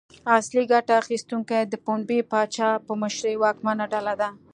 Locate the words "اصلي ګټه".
0.37-0.93